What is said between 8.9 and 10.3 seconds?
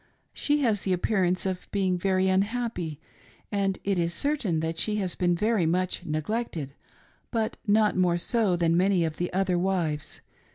of the other wives.